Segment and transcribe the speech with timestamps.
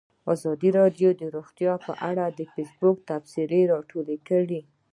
[0.33, 4.61] ازادي راډیو د روغتیا په اړه د فیسبوک تبصرې راټولې کړي.